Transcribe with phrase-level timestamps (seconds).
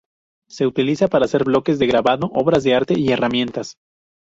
[0.49, 3.77] Se utiliza para hacer bloques de grabado, obras de arte, y herramientas.